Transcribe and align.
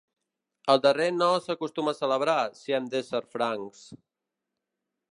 El 0.73 0.79
darrer 0.85 1.09
no 1.17 1.27
s'acostuma 1.43 1.95
a 1.97 1.99
celebrar, 1.99 2.37
si 2.63 2.77
hem 2.79 2.91
d'ésser 2.95 3.25
francs. 3.39 3.89